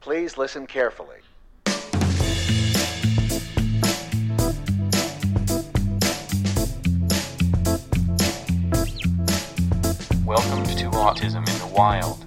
[0.00, 1.18] Please listen carefully.
[10.24, 12.26] Welcome to Autism in the Wild,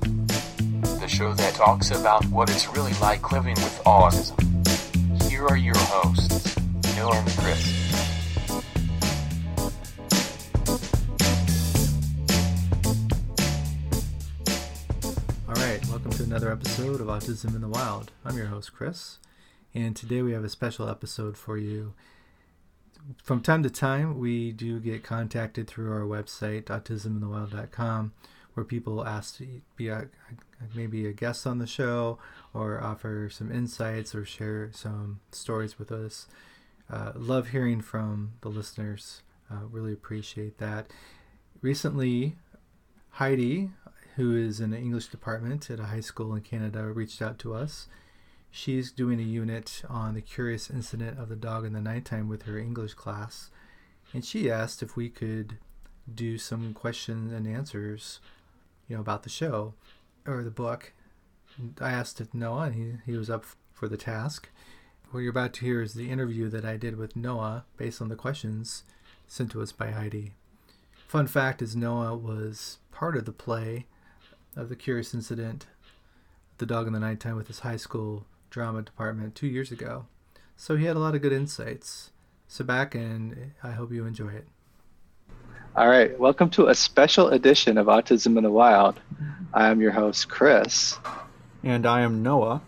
[1.00, 4.38] the show that talks about what it's really like living with autism.
[5.28, 6.56] Here are your hosts,
[6.96, 8.13] Noah and Chris.
[16.44, 18.12] Another episode of Autism in the Wild.
[18.26, 19.18] I'm your host, Chris,
[19.74, 21.94] and today we have a special episode for you.
[23.24, 28.12] From time to time, we do get contacted through our website, autisminthewild.com,
[28.56, 30.10] where people ask to be a,
[30.76, 32.20] maybe a guest on the show
[32.54, 36.28] or offer some insights or share some stories with us.
[36.90, 39.22] Uh, love hearing from the listeners.
[39.50, 40.92] Uh, really appreciate that.
[41.62, 42.36] Recently,
[43.12, 43.70] Heidi,
[44.16, 47.54] who is in the English department at a high school in Canada, reached out to
[47.54, 47.88] us.
[48.52, 52.44] She's doing a unit on the curious incident of the dog in the nighttime with
[52.44, 53.50] her English class,
[54.14, 55.58] and she asked if we could
[56.14, 58.20] do some questions and answers,
[58.88, 59.74] you know, about the show
[60.28, 60.94] or the book.
[61.82, 64.50] I asked Noah, and he, he was up for the task.
[65.10, 68.10] What you're about to hear is the interview that I did with Noah based on
[68.10, 68.84] the questions
[69.28, 70.34] sent to us by Heidi.
[71.08, 73.86] Fun fact is Noah was part of the play
[74.56, 75.66] of the curious incident,
[76.58, 80.06] The Dog in the Nighttime, with his high school drama department two years ago.
[80.56, 82.12] So he had a lot of good insights.
[82.48, 84.48] Sit back and I hope you enjoy it.
[85.76, 89.00] All right, welcome to a special edition of Autism in the Wild.
[89.54, 91.00] I am your host, Chris.
[91.64, 92.62] And I am Noah.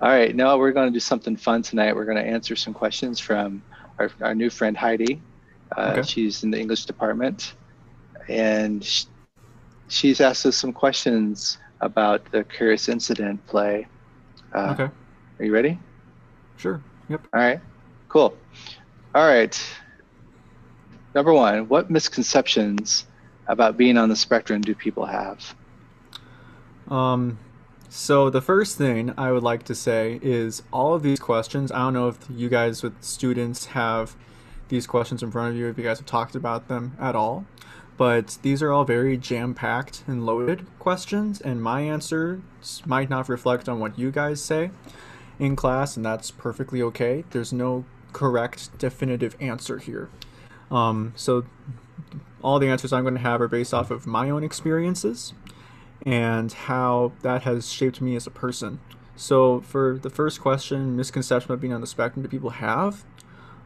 [0.00, 1.96] All right, Noah, we're going to do something fun tonight.
[1.96, 3.62] We're going to answer some questions from
[3.98, 5.20] our, our new friend Heidi.
[5.76, 6.02] Uh, Okay.
[6.02, 7.54] She's in the English department,
[8.28, 9.06] and sh-
[9.88, 13.86] she's asked us some questions about the Curious Incident play.
[14.54, 14.90] Uh, Okay,
[15.38, 15.78] Are you ready?
[16.56, 16.82] sure.
[17.08, 17.26] Yep.
[17.32, 17.60] All right,
[18.08, 18.36] cool.
[19.14, 19.58] All right.
[21.14, 23.06] Number one, what misconceptions
[23.46, 25.54] about being on the spectrum do people have?
[26.88, 27.38] Um,
[27.88, 31.72] so the first thing I would like to say is all of these questions.
[31.72, 34.16] I don't know if you guys with students have
[34.68, 37.46] these questions in front of you, if you guys have talked about them at all,
[37.98, 42.40] but these are all very jam-packed and loaded questions, and my answers
[42.86, 44.70] might not reflect on what you guys say
[45.38, 47.24] in class, and that's perfectly okay.
[47.30, 50.08] There's no correct, definitive answer here.
[50.70, 51.44] Um, so
[52.42, 55.34] all the answers I'm going to have are based off of my own experiences
[56.06, 58.80] and how that has shaped me as a person.
[59.16, 63.04] So, for the first question, misconception of being on the spectrum do people have?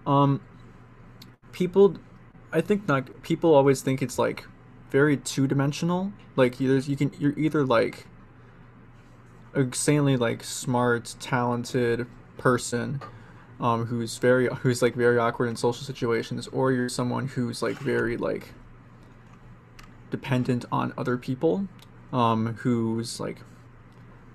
[0.07, 0.41] Um,
[1.53, 1.97] people,
[2.53, 4.45] I think like people always think it's like
[4.91, 6.13] very two dimensional.
[6.37, 8.07] Like either you can you're either like
[9.55, 13.01] insanely like smart, talented person
[13.61, 17.79] um, who's very who's like very awkward in social situations, or you're someone who's like
[17.79, 18.53] very like
[20.11, 21.67] dependent on other people
[22.13, 23.39] um, who's like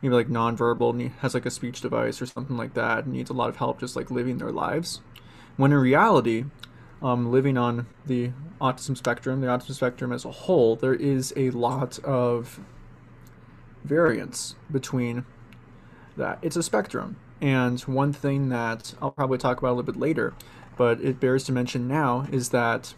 [0.01, 3.29] maybe like nonverbal and has like a speech device or something like that and needs
[3.29, 5.01] a lot of help just like living their lives
[5.55, 6.45] when in reality
[7.01, 11.51] um, living on the autism spectrum the autism spectrum as a whole there is a
[11.51, 12.59] lot of
[13.83, 15.25] variance between
[16.17, 16.39] that.
[16.41, 17.17] It's a spectrum.
[17.39, 20.33] And one thing that i'll probably talk about a little bit later
[20.75, 22.93] but it bears to mention now is that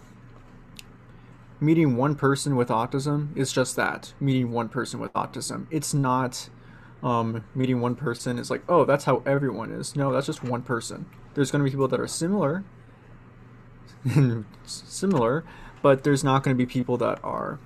[1.59, 5.67] meeting one person with autism is just that meeting one person with autism.
[5.69, 6.49] It's not
[7.03, 9.95] um, meeting one person is like oh that's how everyone is.
[9.95, 11.05] No that's just one person.
[11.33, 12.63] There's going to be people that are similar
[14.65, 15.43] similar
[15.81, 17.59] but there's not going to be people that are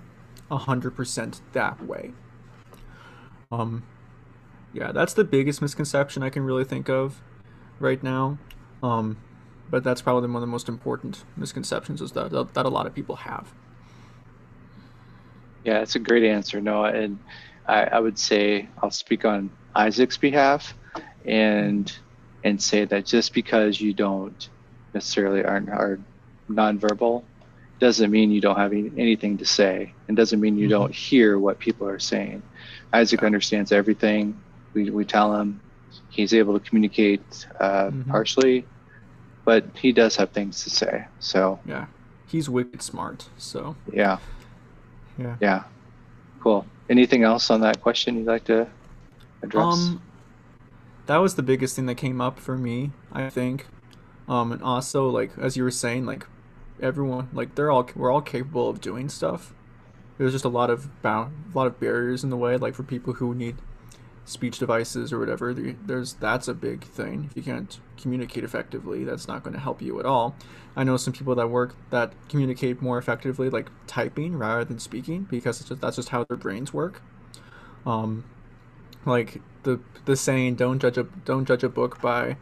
[0.52, 2.12] 100% that way
[3.52, 3.84] um,
[4.74, 7.22] yeah that's the biggest misconception i can really think of
[7.80, 8.38] right now
[8.84, 9.18] um,
[9.70, 12.94] but that's probably one of the most important misconceptions is that that a lot of
[12.94, 13.54] people have
[15.64, 16.94] Yeah, it's a great answer, Noah.
[16.94, 17.20] And
[17.68, 20.74] I, I would say I'll speak on Isaac's behalf
[21.26, 21.92] and
[22.44, 24.50] and say that just because you don't
[24.94, 26.00] necessarily aren't are
[26.50, 27.24] nonverbal
[27.80, 31.38] doesn't mean you don't have any, anything to say and doesn't mean you don't hear
[31.38, 32.42] what people are saying.
[32.94, 34.40] Isaac understands everything.
[34.74, 35.60] We, we tell him
[36.10, 38.08] he's able to communicate uh, Mhm.
[38.08, 38.66] partially,
[39.46, 41.06] but he does have things to say.
[41.20, 41.88] So Yeah,
[42.28, 43.28] he's wicked smart.
[43.38, 44.20] So yeah,
[45.18, 45.36] yeah.
[45.42, 45.64] yeah,
[46.40, 46.66] cool.
[46.90, 48.68] Anything else on that question you'd like to
[49.42, 49.74] address?
[49.74, 50.02] Um,
[51.08, 52.92] that was the biggest thing that came up for me.
[53.12, 53.66] I think.
[54.28, 56.26] Um, and also like as you were saying, like
[56.82, 59.54] everyone, like they're all we're all capable of doing stuff.
[60.18, 62.84] There's just a lot of bound, a lot of barriers in the way, like for
[62.84, 63.58] people who need
[64.26, 65.54] speech devices or whatever.
[65.54, 67.28] There's that's a big thing.
[67.30, 70.36] If you can't communicate effectively, that's not going to help you at all.
[70.76, 75.24] I know some people that work that communicate more effectively, like typing rather than speaking,
[75.24, 77.02] because just, that's just how their brains work.
[77.86, 78.24] Um,
[79.06, 82.38] like the the saying, "Don't judge a don't judge a book by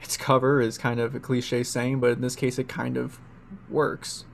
[0.00, 3.18] its cover," is kind of a cliche saying, but in this case, it kind of
[3.68, 4.24] works.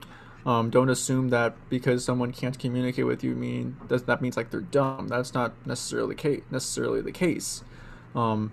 [0.45, 4.49] Um, don't assume that because someone can't communicate with you mean that that means like
[4.49, 5.07] they're dumb.
[5.07, 7.63] That's not necessarily case, necessarily the case.
[8.15, 8.51] Um,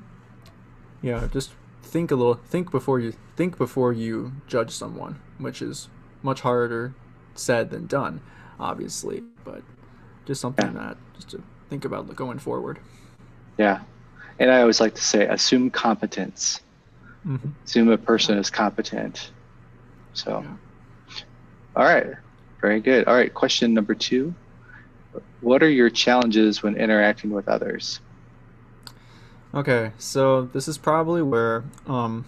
[1.01, 2.35] yeah, just think a little.
[2.35, 5.89] Think before you think before you judge someone, which is
[6.23, 6.95] much harder
[7.35, 8.21] said than done,
[8.61, 9.23] obviously.
[9.45, 9.63] But
[10.27, 10.89] just something yeah.
[10.89, 12.81] that just to think about going forward.
[13.57, 13.81] Yeah,
[14.39, 16.61] and I always like to say, assume competence.
[17.27, 17.49] Mm-hmm.
[17.65, 19.33] Assume a person is competent.
[20.13, 20.45] So.
[20.45, 21.23] Yeah.
[21.77, 22.07] All right.
[22.61, 23.07] Very good.
[23.07, 23.33] All right.
[23.33, 24.35] Question number two
[25.41, 28.01] What are your challenges when interacting with others?
[29.55, 29.93] Okay.
[29.99, 32.27] So this is probably where um,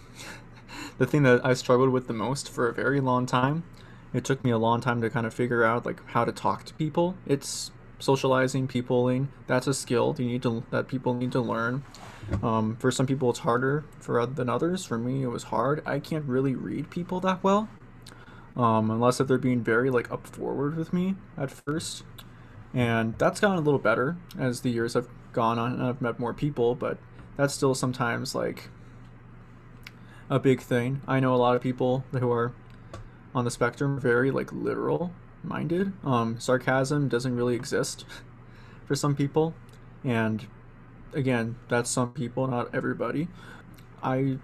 [0.99, 3.65] the thing that I struggled with the most for a very long time.
[4.13, 6.65] It took me a long time to kind of figure out like how to talk
[6.65, 7.15] to people.
[7.27, 9.29] It's socializing, peopling.
[9.47, 11.85] That's a skill you need to that people need to learn.
[12.43, 14.85] Um, for some people, it's harder for than others.
[14.85, 15.83] For me, it was hard.
[15.87, 17.69] I can't really read people that well
[18.57, 22.05] um, unless if they're being very like up forward with me at first.
[22.73, 26.19] And that's gotten a little better as the years have gone on and I've met
[26.19, 26.99] more people, but
[27.37, 28.69] that's still sometimes like
[30.29, 31.03] a big thing.
[31.07, 32.53] I know a lot of people who are
[33.35, 35.13] on the spectrum very like literal
[35.43, 35.93] minded.
[36.05, 38.05] Um, sarcasm doesn't really exist
[38.85, 39.55] for some people,
[40.05, 40.47] and
[41.15, 43.29] again, that's some people, not everybody.
[44.03, 44.39] I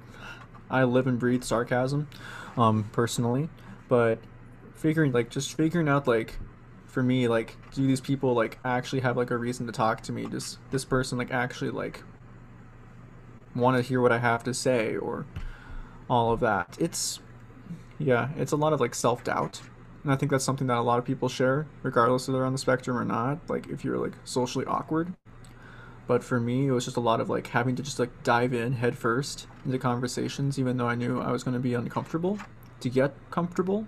[0.71, 2.09] I live and breathe sarcasm,
[2.57, 3.49] um, personally,
[3.89, 4.19] but
[4.75, 6.39] figuring like just figuring out like
[6.87, 10.13] for me like do these people like actually have like a reason to talk to
[10.13, 10.27] me?
[10.27, 12.03] Does this person like actually like
[13.55, 15.27] want to hear what i have to say or
[16.09, 16.77] all of that?
[16.79, 17.21] It's
[17.99, 19.63] yeah it's a lot of like self-doubt.
[20.05, 22.53] And i think that's something that a lot of people share regardless if they're on
[22.53, 25.13] the spectrum or not like if you're like socially awkward
[26.07, 28.53] but for me it was just a lot of like having to just like dive
[28.53, 32.39] in head first into conversations even though i knew i was going to be uncomfortable
[32.81, 33.87] to get comfortable,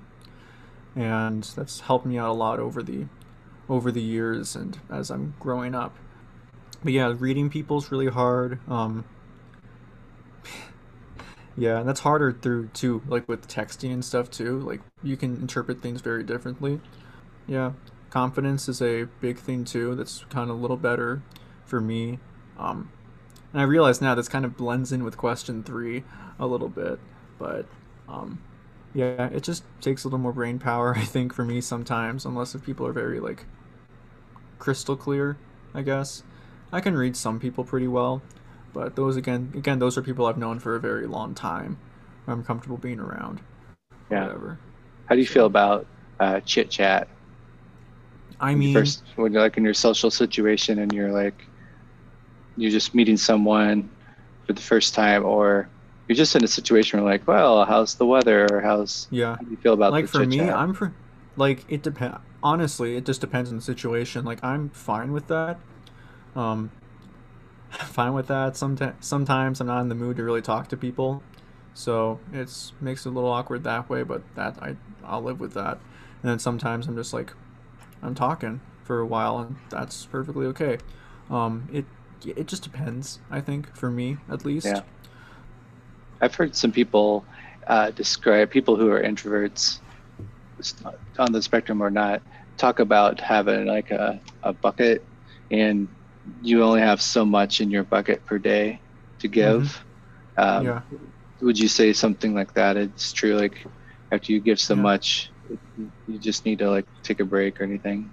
[0.96, 3.06] and that's helped me out a lot over the
[3.68, 5.96] over the years and as I'm growing up.
[6.82, 8.60] But yeah, reading people's really hard.
[8.68, 9.04] Um,
[11.56, 14.60] yeah, and that's harder through too, like with texting and stuff too.
[14.60, 16.80] Like you can interpret things very differently.
[17.46, 17.72] Yeah,
[18.10, 19.94] confidence is a big thing too.
[19.94, 21.22] That's kind of a little better
[21.68, 22.18] for me.
[22.58, 22.90] Um,
[23.52, 26.04] and I realize now this kind of blends in with question three
[26.38, 26.98] a little bit,
[27.38, 27.66] but
[28.08, 28.42] um,
[28.94, 32.54] yeah, it just takes a little more brain power, I think, for me sometimes, unless
[32.54, 33.44] if people are very like
[34.58, 35.36] crystal clear,
[35.74, 36.22] I guess.
[36.72, 38.22] I can read some people pretty well,
[38.74, 41.78] but those again, again, those are people I've known for a very long time.
[42.26, 43.40] I'm comfortable being around.
[44.10, 44.26] Yeah.
[44.26, 44.58] Whatever.
[45.06, 45.86] How do you feel about
[46.20, 47.08] uh, chit chat?
[48.40, 51.46] I mean, first when you're like in your social situation and you're like,
[52.58, 53.88] you're just meeting someone
[54.46, 55.69] for the first time, or
[56.08, 59.37] you're just in a situation where like, well, how's the weather or how's yeah?
[59.37, 60.50] How do you feel about the situation like for me?
[60.50, 60.94] I'm for
[61.37, 62.19] like it depends.
[62.43, 64.25] Honestly, it just depends on the situation.
[64.25, 65.58] Like I'm fine with that.
[66.34, 66.70] Um,
[67.70, 68.56] fine with that.
[68.56, 71.22] Sometimes sometimes I'm not in the mood to really talk to people,
[71.75, 74.02] so it's makes it a little awkward that way.
[74.02, 75.78] But that I I'll live with that.
[76.23, 77.32] And then sometimes I'm just like,
[78.02, 80.78] I'm talking for a while, and that's perfectly okay.
[81.30, 81.85] Um, it
[82.25, 83.18] it just depends.
[83.30, 84.66] I think for me at least.
[84.66, 84.82] Yeah.
[86.20, 87.25] I've heard some people
[87.66, 89.78] uh, describe people who are introverts
[91.18, 92.22] on the spectrum or not
[92.56, 95.04] talk about having like a, a bucket
[95.50, 95.87] and
[96.42, 98.80] you only have so much in your bucket per day
[99.20, 99.82] to give.
[100.37, 100.40] Mm-hmm.
[100.40, 100.80] Um, yeah.
[101.40, 102.76] Would you say something like that?
[102.76, 103.37] It's true.
[103.37, 103.64] Like
[104.12, 104.82] after you give so yeah.
[104.82, 105.30] much,
[106.06, 108.10] you just need to like take a break or anything.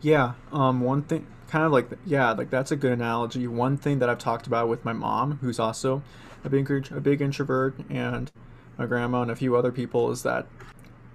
[0.00, 0.32] Yeah.
[0.52, 0.80] Um.
[0.80, 3.46] One thing, kind of like yeah, like that's a good analogy.
[3.46, 6.02] One thing that I've talked about with my mom, who's also
[6.44, 8.30] a big a big introvert, and
[8.76, 10.46] my grandma and a few other people is that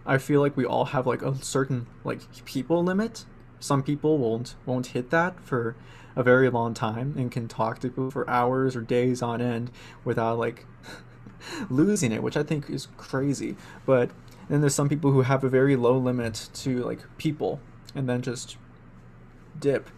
[0.05, 3.25] I feel like we all have like a certain like people limit.
[3.59, 5.75] Some people won't won't hit that for
[6.15, 9.71] a very long time and can talk to people for hours or days on end
[10.03, 10.65] without like
[11.69, 13.55] losing it, which I think is crazy.
[13.86, 14.12] But
[14.50, 17.59] then there's some people who have a very low limit to like people
[17.93, 18.57] and then just
[19.59, 19.89] dip,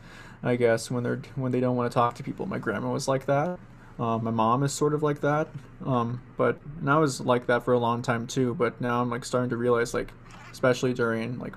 [0.44, 2.46] I guess, when they're when they don't want to talk to people.
[2.46, 3.60] My grandma was like that.
[4.00, 5.48] Uh, my mom is sort of like that,
[5.86, 8.56] um, but and I was like that for a long time too.
[8.56, 10.12] But now I'm like starting to realize, like,
[10.52, 11.54] especially during like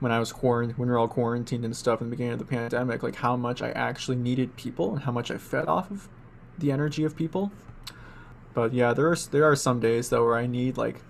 [0.00, 2.38] when I was quarant when we are all quarantined and stuff in the beginning of
[2.38, 5.90] the pandemic, like how much I actually needed people and how much I fed off
[5.90, 6.08] of
[6.56, 7.52] the energy of people.
[8.54, 11.00] But yeah, there are there are some days though where I need like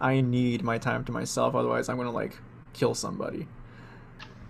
[0.00, 2.38] I need my time to myself, otherwise I'm gonna like
[2.72, 3.46] kill somebody.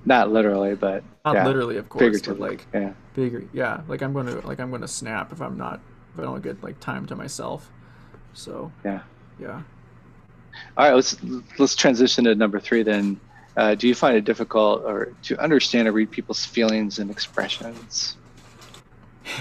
[0.07, 2.51] Not literally, but Not yeah, literally, of course, figuratively.
[2.51, 2.93] like yeah.
[3.15, 3.45] bigger.
[3.53, 5.81] Yeah, like I'm gonna like I'm gonna snap if I'm not
[6.15, 7.71] if I don't get like time to myself.
[8.33, 9.01] So Yeah.
[9.39, 9.63] yeah.
[10.77, 11.17] All right, let's
[11.59, 13.21] let's transition to number three then.
[13.57, 18.17] Uh, do you find it difficult or to understand or read people's feelings and expressions?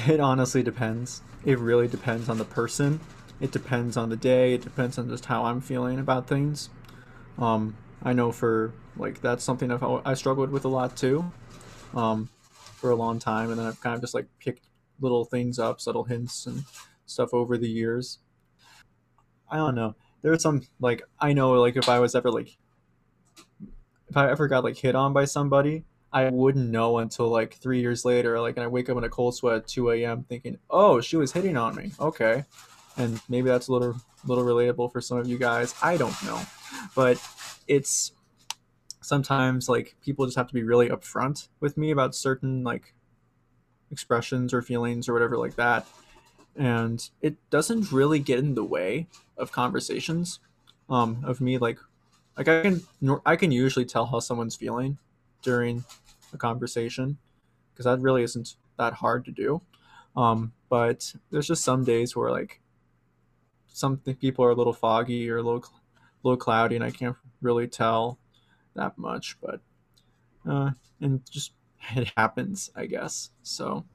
[0.08, 1.22] It honestly depends.
[1.46, 3.02] It really depends on the person.
[3.40, 4.54] It depends on the day.
[4.56, 6.70] It depends on just how I'm feeling about things.
[7.38, 11.30] Um, I know for like that's something I've I struggled with a lot too,
[11.94, 14.68] um, for a long time, and then I've kind of just like picked
[15.02, 16.64] little things up, subtle hints and
[17.06, 18.20] stuff over the years.
[19.50, 19.96] I don't know.
[20.22, 22.56] There are some like I know like if I was ever like
[24.08, 25.84] if I ever got like hit on by somebody,
[26.16, 28.40] I wouldn't know until like three years later.
[28.40, 30.24] Like, and I wake up in a cold sweat at 2 a.m.
[30.24, 31.92] thinking, oh, she was hitting on me.
[32.00, 32.46] Okay.
[32.96, 35.76] And maybe that's a little, little relatable for some of you guys.
[35.82, 36.42] I don't know.
[36.96, 37.22] But
[37.68, 38.12] it's
[39.02, 42.94] sometimes like people just have to be really upfront with me about certain like
[43.92, 45.86] expressions or feelings or whatever like that.
[46.56, 49.08] And it doesn't really get in the way
[49.38, 50.40] of conversations
[50.90, 51.80] um, of me like
[52.38, 52.82] like I can
[53.26, 54.98] I can usually tell how someone's feeling
[55.42, 55.86] during
[56.34, 57.18] a conversation
[57.74, 59.62] because that really isn't that hard to do.
[60.16, 62.62] Um, but there's just some days where like
[63.68, 65.82] some people are a little foggy or a little cl-
[66.24, 68.18] little cloudy, and I can't really tell
[68.76, 69.38] that much.
[69.42, 69.60] But
[70.50, 71.52] uh, and just
[71.96, 73.30] it happens, I guess.
[73.44, 73.86] So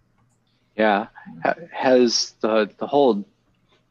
[0.76, 1.06] Yeah.
[1.44, 3.24] Ha- Has the the whole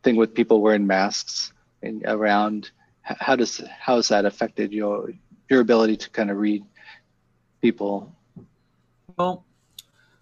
[0.03, 1.51] thing with people wearing masks
[1.83, 5.09] and around how does how has that affected your
[5.49, 6.63] your ability to kind of read
[7.61, 8.15] people?
[9.17, 9.43] well,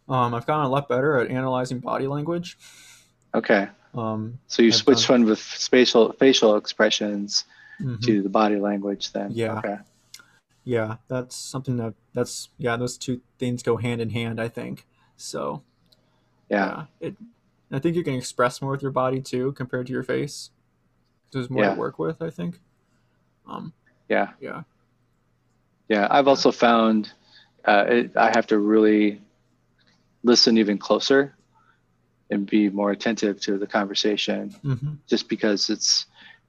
[0.09, 2.57] um, I've gotten a lot better at analyzing body language.
[3.35, 3.67] Okay.
[3.93, 7.45] Um, So you I've switched done- one with spatial facial expressions
[7.81, 8.01] mhm.
[8.01, 9.31] to the body language then.
[9.31, 9.57] Yeah.
[9.59, 9.77] Okay.
[10.63, 14.85] yeah that's something that that's yeah those two things go hand in hand i think
[15.15, 15.61] so
[16.49, 16.85] Yeah.
[16.99, 17.15] it
[17.71, 20.49] i think you can express more with your body too compared to your face
[21.31, 21.73] there's more Yeah.
[21.73, 22.59] to work with i think
[23.47, 23.71] um
[24.09, 24.31] Yeah.
[24.41, 24.63] yeah
[25.87, 26.07] Yeah.
[26.11, 27.11] I've also found
[27.65, 29.21] uh, it, I have to really
[30.23, 31.33] listen even closer
[32.29, 36.07] and be more attentive to the conversation hmm just because it's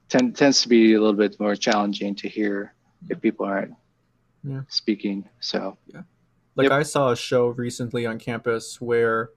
[0.09, 2.73] tend, tends to be a little bit more challenging to hear
[3.09, 3.73] if people aren't
[4.43, 4.61] Yeah.
[4.69, 5.27] speaking.
[5.39, 5.77] So
[6.55, 6.71] like Yep.
[6.71, 9.29] i saw a show recently on campus where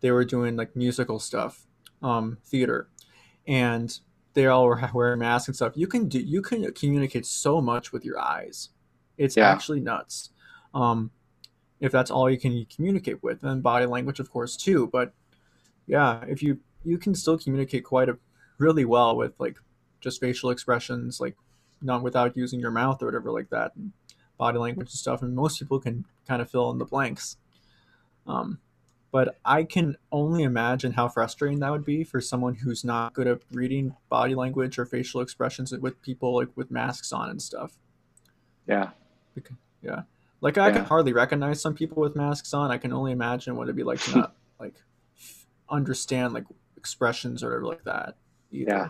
[0.00, 1.66] they were doing like musical stuff
[2.02, 2.88] um theater
[3.48, 3.98] and
[4.34, 7.90] they all were wearing masks and stuff you can do you can communicate so much
[7.92, 8.68] with your eyes
[9.16, 9.50] it's Yeah.
[9.50, 10.30] actually nuts
[10.74, 11.10] um
[11.80, 15.12] if that's all you can communicate with and body language of course too but
[15.86, 18.18] yeah if you you can still communicate quite a
[18.58, 19.56] really well with like
[20.00, 21.36] just facial expressions like
[21.80, 23.92] not without using your mouth or whatever like that and
[24.36, 27.36] body language and stuff and most people can kind of fill in the blanks
[28.26, 28.58] um,
[29.10, 33.26] but i can only imagine how frustrating that would be for someone who's not good
[33.26, 37.72] at reading body language or facial expressions with people like with masks on and stuff
[38.66, 38.90] yeah,
[39.82, 40.02] Yeah.
[40.40, 43.64] like i can hardly recognize some people with masks on i can only imagine what
[43.64, 44.74] it'd be like to not like
[45.68, 46.44] understand like
[46.76, 48.16] expressions or whatever like that
[48.52, 48.70] either.
[48.70, 48.88] Yeah.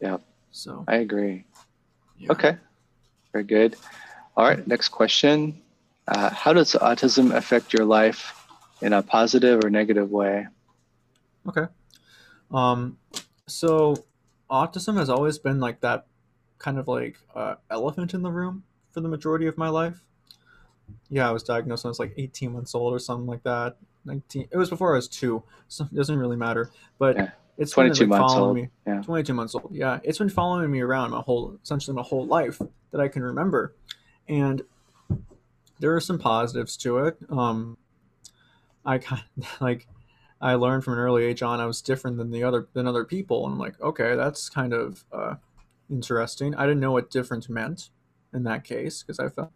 [0.00, 0.18] Yeah.
[0.50, 1.44] so I agree.
[2.18, 2.32] yeah.
[2.32, 2.56] Okay,
[3.32, 3.76] very good.
[4.36, 5.60] All right, next question.
[6.06, 8.46] Uh, how does autism affect your life
[8.80, 10.46] in a positive or negative way?
[11.46, 11.66] Okay.
[12.50, 12.98] Um,
[13.46, 14.04] so
[14.50, 16.06] autism has always been like that
[16.58, 20.00] kind of like uh, elephant in the room for the majority of my life.
[21.10, 23.76] Yeah, I was diagnosed when I was like 18 months old or something like that.
[24.04, 24.48] 19.
[24.50, 26.70] It was before I was two, so it doesn't really matter.
[26.98, 27.30] But Yeah.
[27.58, 28.68] It's been 22 like, months following old, me.
[28.86, 29.02] yeah.
[29.02, 29.68] 22 months old.
[29.72, 32.60] Yeah, it's been following me around my whole, essentially my whole life
[32.92, 33.74] that I can remember,
[34.28, 34.62] and
[35.80, 37.18] there are some positives to it.
[37.28, 37.76] Um,
[38.84, 39.88] I kind of, like
[40.40, 43.04] I learned from an early age on I was different than the other than other
[43.04, 45.34] people, and I'm like, okay, that's kind of uh,
[45.90, 46.54] interesting.
[46.54, 47.90] I didn't know what different meant
[48.32, 49.50] in that case because I felt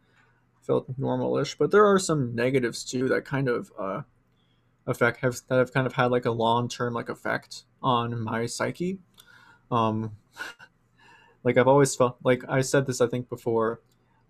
[0.60, 4.02] felt normalish, but there are some negatives too that kind of uh,
[4.86, 8.46] affect have that have kind of had like a long term like effect on my
[8.46, 8.98] psyche.
[9.70, 10.12] Um,
[11.44, 13.80] like I've always felt like I said this I think before,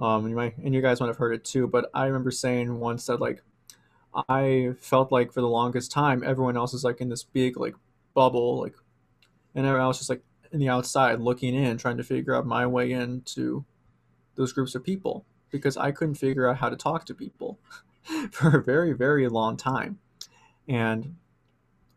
[0.01, 2.79] um, you might and you guys might have heard it too, but I remember saying
[2.79, 3.43] once that like
[4.29, 7.75] I felt like for the longest time everyone else is like in this big like
[8.15, 8.75] bubble like
[9.55, 12.67] and I was just like in the outside looking in trying to figure out my
[12.67, 13.65] way into
[14.35, 17.59] those groups of people because I couldn't figure out how to talk to people
[18.33, 19.99] for a very, very long time.
[20.69, 21.17] And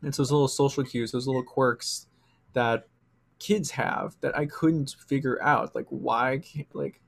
[0.04, 2.08] it's those little social cues, those little quirks
[2.54, 2.88] that
[3.40, 5.76] kids have that I couldn't figure out.
[5.76, 7.02] Like why can't like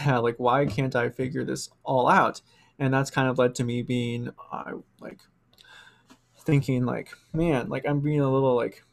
[0.00, 2.40] yeah, like why can't I figure this all out?
[2.78, 5.20] And that's kind of led to me being uh, like
[6.38, 8.84] thinking like, man, like I'm being a little like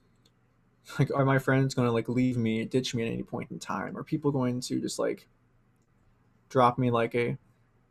[1.00, 3.60] like are my friends going to like leave me, ditch me at any point in
[3.60, 3.98] time?
[3.98, 5.28] Are people going to just like
[6.50, 7.38] drop me like a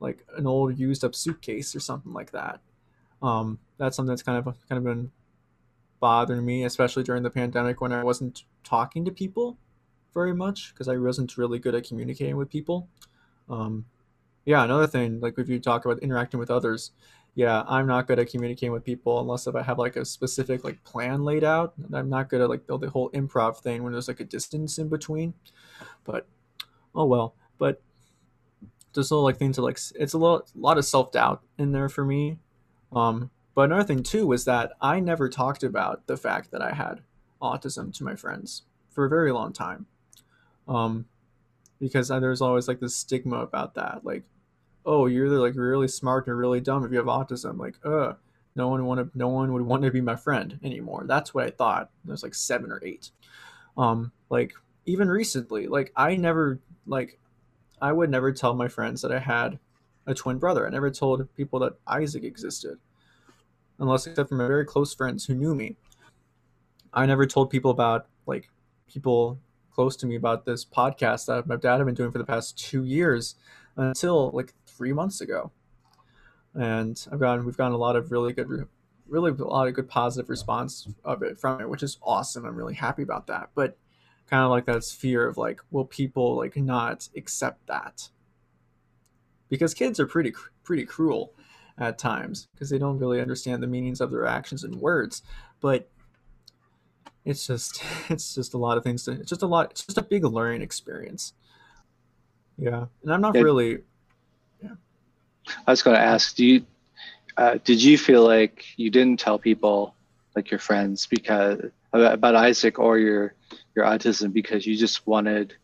[0.01, 2.61] like an old used up suitcase or something like that?
[3.23, 5.11] Um, that's something that's kind of kind of been
[6.01, 9.59] bothering me, especially during the pandemic when I wasn't talking to people
[10.13, 12.89] very much because I wasn't really good at communicating with people.
[13.49, 13.87] Um,
[14.45, 16.93] yeah, another thing, like if you talk about interacting with others,
[17.35, 20.65] yeah, I'm not good at communicating with people unless if I have like a specific
[20.65, 21.75] like plan laid out.
[21.93, 24.89] I'm not good at like the, whole improv thing when there's like a distance in
[24.89, 25.35] between.
[26.05, 26.27] But
[26.95, 27.35] oh well.
[27.59, 27.83] But
[28.95, 31.73] just little like things are like it's a lot, a lot of self doubt in
[31.73, 32.39] there for me.
[32.93, 36.73] Um, but another thing too was that I never talked about the fact that I
[36.73, 37.03] had
[37.41, 39.87] autism to my friends for a very long time.
[40.69, 41.07] Um,
[41.79, 44.25] because there's always like this stigma about that, like,
[44.85, 47.59] oh, you're either like really smart or really dumb if you have autism.
[47.59, 48.15] Like, uh,
[48.55, 51.05] no one want no one would want to be my friend anymore.
[51.07, 51.91] That's what I thought.
[52.05, 53.11] There's like seven or eight.
[53.77, 54.55] Um, like
[54.87, 57.19] even recently, like I never like,
[57.81, 59.59] I would never tell my friends that I had
[60.07, 60.67] a twin brother.
[60.67, 62.79] I never told people that Isaac existed,
[63.79, 65.77] unless except for my very close friends who knew me.
[66.93, 68.49] I never told people about like
[68.87, 69.39] people
[69.71, 72.59] close to me about this podcast that my dad had been doing for the past
[72.59, 73.35] two years
[73.77, 75.53] until like three months ago.
[76.55, 78.67] And I've gotten we've gotten a lot of really good,
[79.07, 82.47] really a lot of good positive response of it from it, which is awesome.
[82.47, 83.51] I'm really happy about that.
[83.55, 83.77] But
[84.27, 88.09] kind of like that's fear of like, will people like not accept that?
[89.49, 90.33] Because kids are pretty
[90.65, 91.33] pretty cruel
[91.79, 95.23] at times because they don't really understand the meanings of their actions and words.
[95.61, 95.89] But
[97.25, 99.99] it's just it's just a lot of things to, it's just a lot it's just
[99.99, 101.35] a big learning experience
[102.57, 103.43] yeah and i'm not Yeah.
[103.43, 103.79] really
[105.67, 106.67] I was going to ask, do you,
[107.37, 109.95] uh, did you feel like you didn't tell people,
[110.35, 111.61] like your friends, because
[111.93, 113.35] about, about Isaac or your
[113.75, 115.55] your autism because you just wanted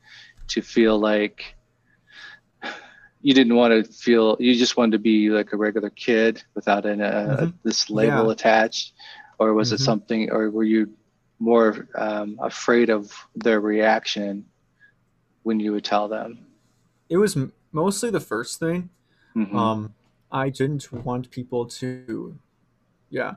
[0.48, 1.56] to feel like
[3.22, 6.84] you didn't want to feel you just wanted to be like a regular kid without
[6.86, 7.54] an, uh, Mhm.
[7.62, 8.32] this label Yeah.
[8.32, 8.92] attached,
[9.38, 9.84] or was it Mhm.
[9.84, 10.90] something, or were you
[11.38, 14.44] more um, afraid of their reaction
[15.42, 16.46] when you would tell them?
[17.08, 18.88] it was m- mostly the first thing
[19.36, 19.54] Mhm.
[19.54, 19.94] um
[20.30, 22.38] i didn't want people to
[23.10, 23.34] yeah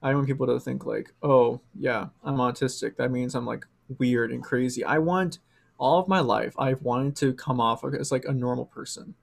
[0.00, 3.66] i want people to think like oh yeah i'm autistic that means i'm like
[3.98, 5.40] weird and crazy i want
[5.78, 9.14] all of my life i've wanted to come off as like a normal person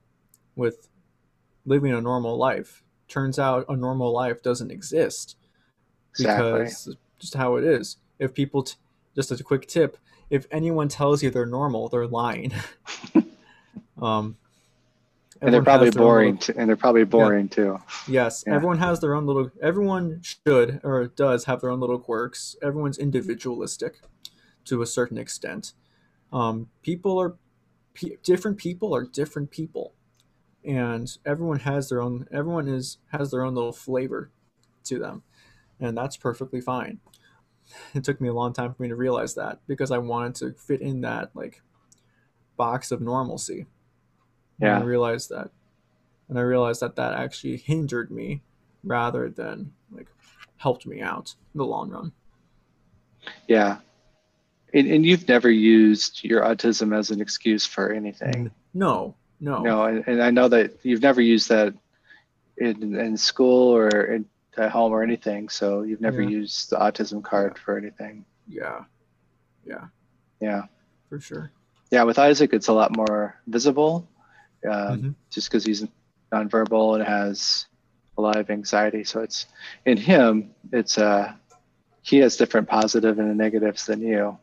[0.56, 0.88] with
[1.64, 5.36] living a normal life turns out a normal life doesn't exist
[6.10, 6.52] exactly.
[6.64, 7.98] because just how it is.
[8.18, 8.74] If people, t-
[9.14, 9.96] just as a quick tip,
[10.30, 12.52] if anyone tells you they're normal, they're lying.
[14.02, 14.36] um,
[15.40, 18.42] and they're probably has their own boring little- too, and they're probably boring too yes,
[18.46, 18.54] Yeah.
[18.54, 19.50] everyone has their own little.
[19.62, 22.56] Everyone should or does have their own little quirks.
[22.62, 24.00] Everyone's individualistic
[24.64, 25.72] to a certain extent.
[26.32, 27.36] Um, people are
[27.94, 28.56] pe- different.
[28.56, 29.92] People are different people,
[30.66, 32.26] and everyone has their own.
[32.32, 34.30] Everyone is has their own little flavor
[34.84, 35.22] to them,
[35.80, 37.00] and that's perfectly fine.
[37.94, 40.52] It took me a long time for me to realize that because I wanted to
[40.52, 41.62] fit in that like
[42.56, 43.66] box of normalcy.
[44.76, 45.50] And I realized that,
[46.28, 48.42] and I realized that that actually hindered me
[48.84, 50.08] rather than like
[50.58, 52.12] helped me out in the long run.
[53.48, 53.78] yeah
[54.72, 59.84] and, and you've never used your autism as an excuse for anything No, no, no
[59.84, 61.74] and, and i know that you've never used that
[62.58, 64.24] in, in school or in,
[64.56, 66.28] at home or anything so you've never Yeah.
[66.28, 68.84] used the autism card for anything yeah,
[69.66, 69.86] yeah,
[70.40, 70.62] yeah
[71.08, 71.50] for sure.
[71.90, 74.08] yeah with isaac it's a lot more visible
[74.70, 75.14] um, Mhm.
[75.30, 75.84] just because he's
[76.32, 77.66] nonverbal and has
[78.18, 79.46] a lot of anxiety so it's
[79.84, 81.32] in him it's uh
[82.02, 84.38] he has different positive and negatives than you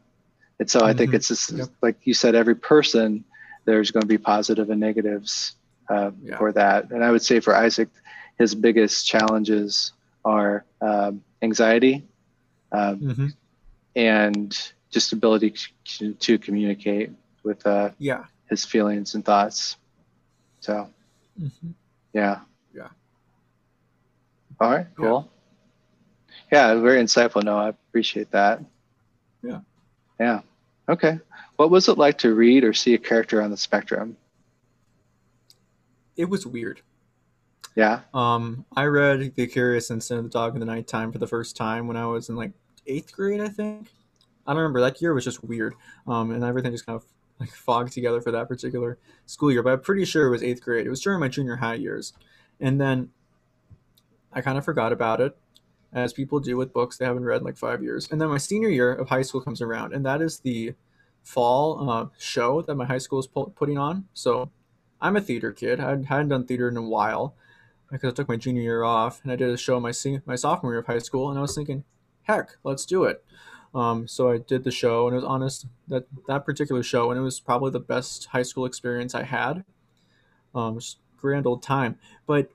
[0.59, 1.15] and so i think Mhm.
[1.15, 1.69] it's just Yep.
[1.81, 3.25] like you said every person
[3.65, 5.55] there's going to be positive and negatives
[5.89, 6.37] uh, Yeah.
[6.37, 7.89] for that and i would say for isaac
[8.37, 9.93] his biggest challenges
[10.25, 12.03] are um, anxiety
[12.71, 13.27] um, hmm
[13.95, 15.53] and just ability
[15.85, 17.11] to, to communicate
[17.43, 18.23] with uh, Yeah.
[18.49, 19.77] his feelings and thoughts.
[20.61, 20.89] So,
[21.37, 21.47] hmm
[22.13, 22.39] yeah.
[22.73, 22.87] Yeah.
[24.59, 25.31] All right, cool.
[26.51, 27.43] Yeah, very insightful.
[27.43, 28.61] No, I appreciate that.
[29.43, 29.59] Yeah.
[30.19, 30.41] Yeah.
[30.89, 31.19] Okay.
[31.55, 34.17] What was it like to read or see a character on the spectrum?
[36.15, 36.81] it was weird.
[37.75, 38.01] Yeah.
[38.13, 41.55] Um, I read The Curious Incident of the Dog in the Nighttime for the first
[41.55, 42.51] time when I was in like
[42.85, 43.89] eighth grade, I think.
[44.45, 44.81] I don't remember.
[44.81, 45.73] That year was just weird.
[46.07, 47.05] Um, and everything just kind of
[47.39, 49.63] like fogged together for that particular school year.
[49.63, 50.85] But I'm pretty sure it was eighth grade.
[50.85, 52.13] It was during my junior high years.
[52.59, 53.09] And then
[54.31, 55.35] I kind of forgot about it,
[55.93, 58.09] as people do with books they haven't read in like five years.
[58.11, 60.73] And then my senior year of high school comes around, and that is the
[61.21, 64.07] fall uh, show that my high school is pu- putting on.
[64.13, 64.49] So
[65.01, 65.79] I'm a theater kid.
[65.79, 67.35] I hadn't done theater in a while
[67.91, 70.35] because I took my junior year off, and I did a show my se- my
[70.35, 71.83] sophomore year of high school, and I was thinking,
[72.23, 73.23] heck, let's do it.
[73.75, 77.19] Um, so I did the show, and it was honest that that particular show, and
[77.19, 79.63] it was probably the best high school experience I had.
[80.55, 80.79] Um,
[81.17, 82.49] grand old time, but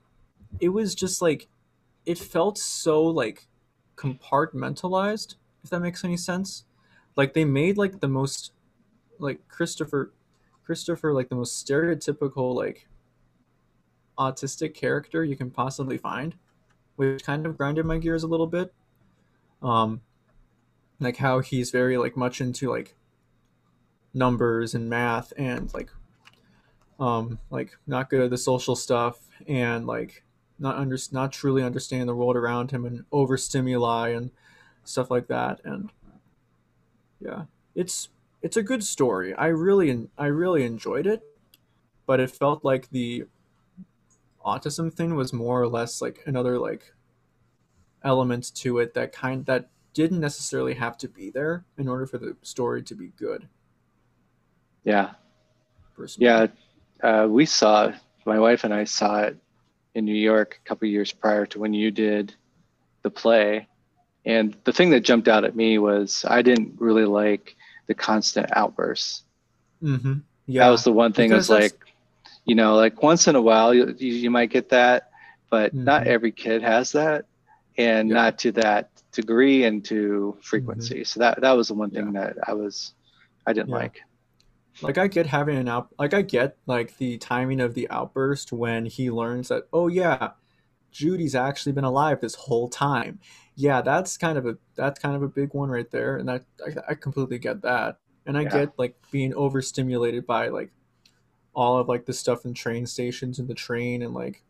[0.61, 1.49] it was just like
[2.09, 3.47] it felt so like
[3.95, 6.65] compartmentalized, if that makes any sense.
[7.17, 8.53] Like they made like the most
[9.19, 10.15] like Christopher
[10.65, 12.89] Christopher like the most stereotypical like
[14.19, 16.35] autistic character you can possibly find,
[16.97, 18.73] which kind of grinded my gears a little bit.
[19.63, 20.01] Um
[21.01, 22.97] like how he's very like much into like
[24.15, 25.91] numbers and math and like
[26.99, 30.25] um like not good at the social stuff and like
[30.59, 34.31] not under not truly understanding the world around him and overstimuli and
[34.85, 35.91] stuff like that and
[37.21, 37.45] yeah
[37.75, 38.09] it's
[38.43, 41.23] it's a good story i really i really enjoyed it
[42.07, 43.25] but it felt like the
[44.45, 46.95] autism thing was more or less like another like
[48.03, 52.19] element to it that kind that didn't necessarily have to be there in order for
[52.19, 53.49] the story to be good
[54.85, 55.15] Yeah.
[55.97, 56.27] personally.
[56.27, 56.47] Yeah.
[57.03, 57.93] Uh, we saw,
[58.25, 59.37] my wife and I saw it
[59.99, 62.35] in New York a couple years prior to when you did
[63.03, 63.69] the play.
[64.25, 67.57] And the thing that jumped out at me was I didn't really like
[67.87, 69.23] the constant outbursts.
[69.83, 70.15] mm-hmm.
[70.47, 71.31] yeah That was the one thing.
[71.33, 71.75] It was like,
[72.45, 75.11] you know, like once in a while you, you, might get that,
[75.51, 76.07] but not Mhm.
[76.07, 77.27] every kid has that,
[77.77, 78.15] and Yeah.
[78.15, 81.05] not to that degree and to frequency.
[81.05, 82.93] So that that was the one thing that I was,
[83.47, 83.77] I didn't Yeah.
[83.77, 83.97] like.
[84.81, 88.53] Like I get having an out like I get like the timing of the outburst
[88.53, 90.33] when he learns that oh yeah
[90.93, 93.21] Judy's actually been alive this whole time.
[93.57, 96.45] Yeah that's kind of a that's kind of a big one right there and that
[96.67, 97.99] I, I completely get that.
[98.27, 98.47] And I Yeah.
[98.47, 100.71] get like being overstimulated by like
[101.55, 104.43] all of like the stuff in train stations and the train and like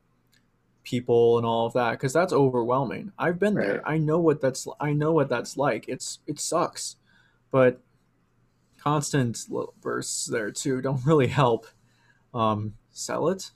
[0.85, 3.13] people and all of that because that's overwhelming.
[3.19, 3.87] I've been there.
[3.89, 5.87] I know what that's I know what that's like.
[5.89, 6.97] It's it sucks.
[7.51, 7.81] But
[8.93, 11.67] constant little bursts there too don't really help
[12.35, 13.51] um, sell it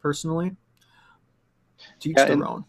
[0.00, 0.56] personally.
[2.00, 2.64] Teach Yeah, their and- own.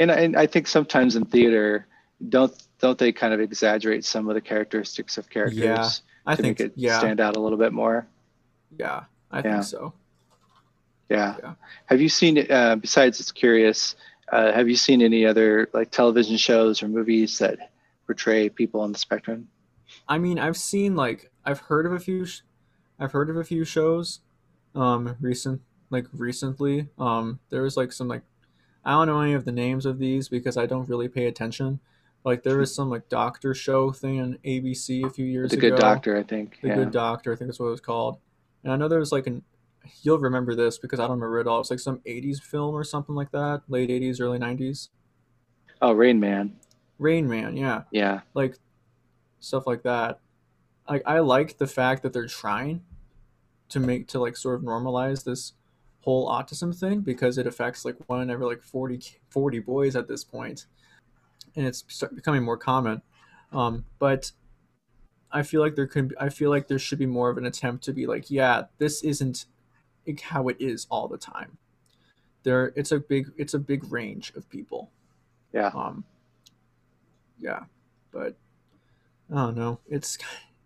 [0.00, 1.86] And, and I think sometimes in theater,
[2.28, 5.88] don't don't they kind of exaggerate some of the characteristics of characters Yeah,
[6.24, 8.06] I to think make it yeah, stand out a little bit more?
[8.78, 9.42] yeah, I Yeah.
[9.42, 9.92] think so.
[11.08, 11.34] Yeah.
[11.42, 11.54] Yeah.
[11.86, 12.46] Have you seen?
[12.50, 13.96] Uh, besides, it's curious.
[14.30, 17.72] Uh, have you seen any other like television shows or movies that
[18.06, 19.48] portray people on the spectrum?
[20.08, 22.42] I mean, I've seen like I've heard of a few, sh-
[22.98, 24.20] I've heard of a few shows,
[24.74, 26.88] um, recent like recently.
[26.98, 28.22] Um, there was like some like
[28.84, 31.80] I don't know any of the names of these because I don't really pay attention.
[32.24, 35.68] Like there was some like doctor show thing on ABC a few years The ago.
[35.68, 36.58] The Good Doctor, I think.
[36.60, 36.74] The yeah.
[36.74, 38.18] Good Doctor, I think that's what it was called.
[38.64, 39.42] And I know there was like an,
[40.02, 41.60] you'll remember this because I don't remember it all.
[41.60, 44.88] It's like some 80s film or something like that, late 80s, early 90s.
[45.80, 46.56] oh, Rain Man.
[46.98, 47.82] Rain Man, yeah.
[47.92, 48.20] Yeah.
[48.34, 48.56] Like
[49.40, 50.20] stuff like that.
[50.88, 52.82] Like I like the fact that they're trying
[53.68, 55.52] to make, to like sort of normalize this
[56.00, 60.08] whole autism thing because it affects like one in every like 40, 40 boys at
[60.08, 60.24] this.
[60.32, 60.56] And
[61.54, 63.02] it's start becoming more common.
[63.52, 64.32] Um, but
[65.30, 67.84] I feel like there could I feel like there should be more of an attempt
[67.84, 69.46] to be like, yeah, this isn't
[70.22, 71.58] how it is all the time.
[72.42, 74.90] There it's a big it's a big range of people.
[75.52, 75.70] Yeah.
[75.74, 76.04] Um
[77.38, 77.64] yeah.
[78.10, 78.36] But
[79.30, 79.80] I don't know.
[79.88, 80.18] It's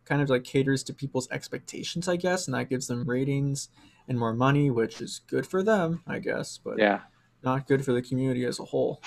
[0.05, 3.69] kind of like caters to people's expectations, I guess, and that gives them ratings
[4.09, 7.01] and more money, which is good for them, I guess, but Yeah.
[7.43, 9.01] not good for the community as a whole.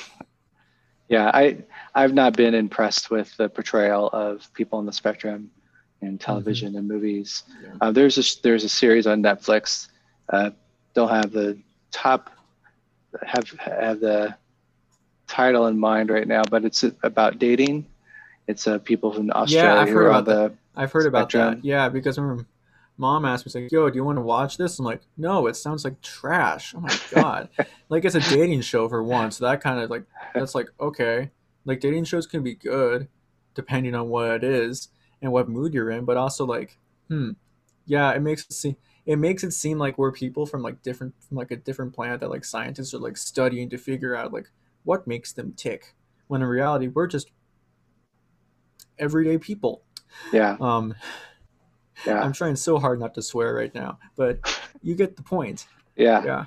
[1.09, 1.29] Yeah.
[1.33, 1.63] I
[1.93, 5.51] I've not been impressed with the portrayal of people on the spectrum
[6.01, 7.43] in television and movies.
[7.63, 7.73] Yeah.
[7.81, 9.89] Uh, there's a there's a series on Netflix.
[10.29, 10.51] Uh,
[10.93, 11.57] don't have the
[11.91, 12.31] top
[13.25, 14.35] have have the
[15.27, 17.85] title in mind right now, but it's about dating.
[18.47, 21.63] It's uh, people from Australia I've heard about the I've heard about that.
[21.63, 22.45] Yeah, because remember
[22.97, 24.79] mom asked me, she's like, yo, do you want to watch this?
[24.79, 26.73] I'm like, no, it sounds like trash.
[26.75, 27.49] Oh my God.
[27.89, 29.31] like, it's a dating show for one.
[29.31, 30.03] So that kind of like,
[30.33, 31.31] that's like, okay.
[31.65, 33.07] Like, dating shows can be good
[33.53, 34.89] depending on what it is
[35.21, 36.77] and what mood you're in, but also like,
[37.07, 37.31] hmm,
[37.85, 41.13] yeah, it makes it seem, it makes it seem like we're people from like different
[41.27, 44.49] from like a different planet that like scientists are like studying to figure out like
[44.83, 45.93] what makes them tick
[46.27, 47.31] when in reality we're just
[48.99, 49.83] everyday people
[50.31, 50.57] Yeah.
[50.59, 50.95] um
[52.05, 52.21] Yeah.
[52.21, 54.39] i'm trying so hard not to swear right now but
[54.81, 56.23] you get the point Yeah.
[56.23, 56.45] yeah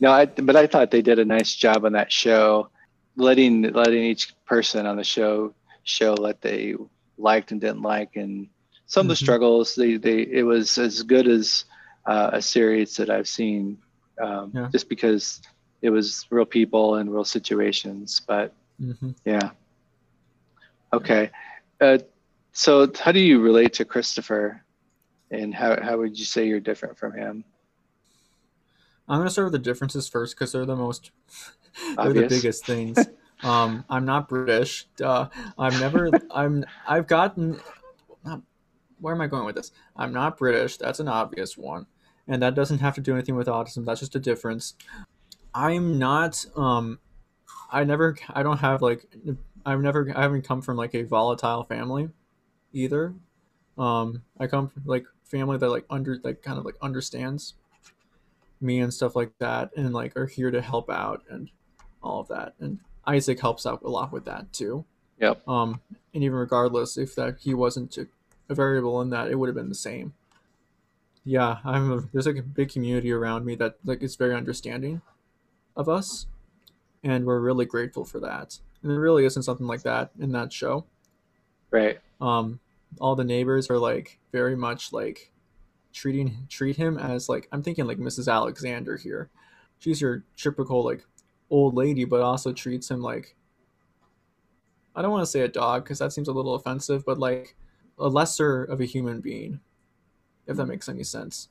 [0.00, 2.70] No, I, but I thought they did a nice job on that show,
[3.16, 6.74] letting letting each person on the show show what they
[7.18, 8.48] liked and didn't like, and
[8.86, 9.24] some of the Mhm.
[9.26, 9.74] struggles.
[9.74, 11.64] They they it was as good as
[12.06, 13.76] uh, a series that I've seen,
[14.22, 14.68] um, Yeah.
[14.72, 15.42] just because
[15.82, 18.20] it was real people and real situations.
[18.26, 19.50] But hmm yeah,
[20.92, 21.30] okay.
[21.80, 21.98] Uh,
[22.52, 24.64] so how do you relate to Christopher,
[25.30, 27.44] and how how would you say you're different from him?
[29.10, 31.10] i'm going to start with the differences first because they're the most
[31.96, 32.98] they're the biggest things.
[33.42, 35.30] Um i'm not british duh.
[35.58, 37.58] I've never i'm i've gotten
[38.22, 38.42] not,
[39.00, 39.72] where am i going with this?
[39.96, 41.86] I'm not british that's an obvious one.
[42.28, 44.74] And that doesn't have to do anything with autism that's just a difference.
[45.54, 46.98] I'm not um
[47.72, 49.06] i never i don't have like
[49.66, 52.08] i've never i haven't come from like a volatile family
[52.72, 53.14] either.
[53.78, 57.54] Um i come from like family that like under like kind of like understands
[58.60, 61.50] me and stuff like that and like are here to help out and
[62.02, 62.54] all of that.
[62.60, 64.84] And isaac helps out a lot with that too.
[65.20, 65.46] Yep.
[65.48, 65.80] um
[66.14, 68.06] and even regardless if that he wasn't a,
[68.48, 70.14] a variable in that it would have been the same.
[71.24, 75.02] Yeah i'm a, there's like a big community around me that like is very understanding
[75.76, 76.26] of us.
[77.02, 80.52] And we're really grateful for that and there really isn't something like that in that
[80.52, 80.84] show.
[81.70, 81.98] Right.
[82.20, 82.60] um
[83.00, 85.30] all the neighbors are like very much like
[85.92, 89.30] treating treat him as like i'm thinking like mrs alexander here.
[89.78, 91.04] She's your typical like
[91.48, 93.36] old lady but also treats him like
[94.94, 97.56] i don't want to say a dog because that seems a little offensive but like
[97.98, 99.60] a lesser of a human being
[100.46, 101.48] if that makes any sense.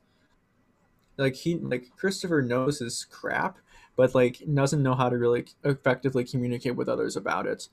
[1.18, 3.58] Like he like christopher knows his crap
[4.00, 7.68] but like doesn't know how to really effectively communicate with others about it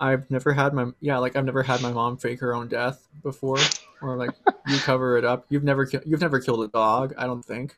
[0.00, 3.06] I've never had my yeah, like I've never had my mom fake her own death
[3.22, 3.58] before,
[4.02, 4.32] or like
[4.66, 5.46] you cover it up.
[5.48, 7.76] You've never you've never killed a dog, I don't think.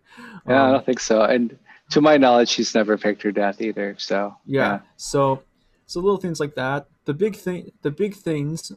[0.48, 1.22] Yeah, I Um, don't think so.
[1.22, 1.58] And
[1.90, 3.96] to my knowledge, she's never faked her death either.
[3.98, 4.80] So yeah.
[4.96, 5.42] So
[5.86, 6.88] so little things like that.
[7.04, 8.72] The big thing, the big things.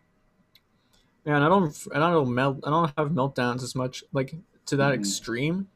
[1.25, 4.35] Man, I don't I don't melt I don't have meltdowns as much like
[4.67, 4.99] to that Mhm.
[4.99, 5.67] extreme.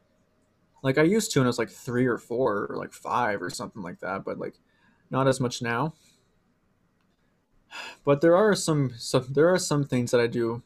[0.84, 3.50] Like I used to when I was like three or four or like five or
[3.50, 4.60] something like that, but like
[5.10, 5.94] not as much now.
[8.06, 10.62] But there are some some there are some things that I do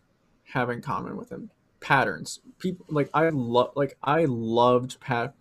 [0.53, 1.51] have in common with him.
[1.79, 2.41] Patterns.
[2.59, 5.35] People like I love like I loved pat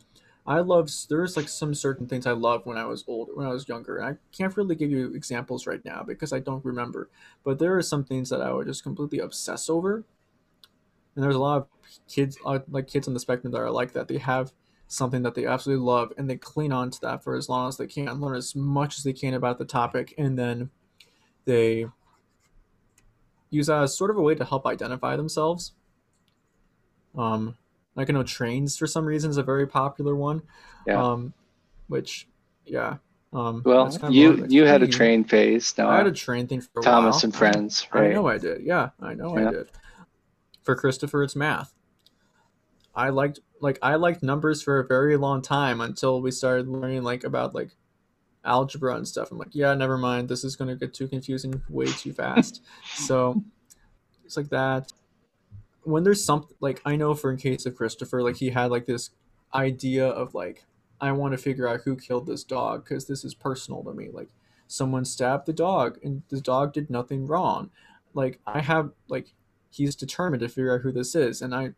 [0.47, 3.51] I love there's like some certain things I loved when I was old when I
[3.51, 3.97] was younger.
[3.97, 7.11] And I can't really give you examples right now because I don't remember.
[7.43, 10.05] But there are some things that I would just completely obsess over.
[11.15, 11.69] And there's a lot of
[12.09, 14.07] kids uh, like kids on the spectrum that are like that.
[14.07, 14.53] They have
[14.89, 17.77] something that they absolutely love and they cling on to that for as long as
[17.77, 20.71] they can, learn as much as they can about the topic, and then
[21.45, 21.87] they
[23.51, 25.73] use that as sort of a way to help identify themselves.
[27.17, 27.57] Um,
[27.95, 30.43] like I know trains for some reason is a very popular one.
[30.87, 31.03] Yeah.
[31.03, 31.33] Um,
[31.89, 32.29] which,
[32.65, 32.97] yeah.
[33.33, 35.75] Um, Well, kind of you you had a train phase.
[35.77, 38.11] No, I had a train thing for a Thomas and Friends, I right?
[38.11, 38.63] I know I did.
[38.63, 39.49] Yeah, I know Yeah.
[39.49, 39.71] I did.
[40.63, 41.75] For Christopher, it's math.
[42.95, 47.03] I liked like I liked numbers for a very long time until we started learning
[47.03, 47.71] like about like
[48.45, 49.31] algebra and stuff.
[49.31, 50.29] I'm like, yeah, never mind.
[50.29, 52.63] This is gonna get too confusing way too fast.
[52.95, 53.43] so
[54.25, 54.93] it's like that.
[55.83, 58.87] When there's something like I know for in case of Christopher, like he had like
[58.87, 59.11] this
[59.55, 60.65] idea of like
[61.01, 64.09] I want to figure out who killed this dog because this is personal to me.
[64.13, 64.29] Like
[64.67, 67.71] someone stabbed the dog and the dog did nothing wrong.
[68.15, 69.35] Like I have like
[69.71, 71.71] he's determined to figure out who this is, and I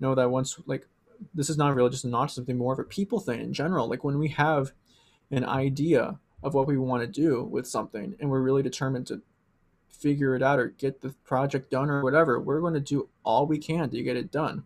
[0.00, 0.86] know that once like
[1.32, 3.88] this is not really just an autism thing, more of a people thing in general.
[3.88, 4.72] Like when we have
[5.30, 9.22] an idea of what we want to do with something, and we're really determined to
[9.88, 13.46] figure it out or get the project done or whatever, we're going to do all
[13.46, 14.64] we can to get it done.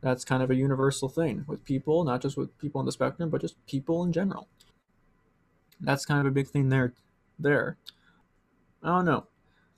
[0.00, 3.30] That's kind of a universal thing with people, not just with people on the spectrum,
[3.30, 4.48] but just people in general.
[5.80, 6.94] That's kind of a big thing there.
[7.38, 7.78] There,
[8.82, 9.26] I don't know.